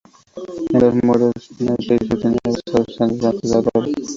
[0.73, 3.91] En los muros norte y sur tenía adosados sendos bancos de adobe.